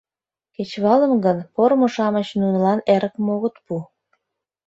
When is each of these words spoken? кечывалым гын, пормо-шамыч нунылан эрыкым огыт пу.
кечывалым 0.55 1.13
гын, 1.25 1.37
пормо-шамыч 1.55 2.27
нунылан 2.39 2.79
эрыкым 2.93 3.25
огыт 3.35 3.55
пу. 3.65 3.75